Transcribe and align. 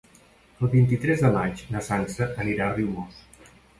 El 0.61 0.69
vint-i-tres 0.75 1.21
de 1.25 1.31
maig 1.35 1.61
na 1.75 1.83
Sança 1.89 2.29
anirà 2.45 2.67
a 2.71 2.75
Riumors. 2.81 3.21